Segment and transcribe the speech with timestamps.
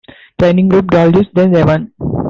[0.39, 1.93] Training Group Dalditch, then Devon.